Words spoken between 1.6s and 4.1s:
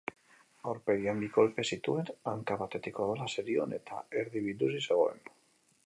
zituen, hanka batetik odola zerion eta